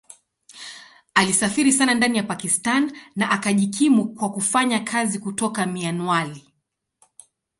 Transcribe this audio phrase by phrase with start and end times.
[1.13, 6.53] Alisafiri sana ndani ya Pakistan na akajikimu kwa kufanya kazi kutoka Mianwali.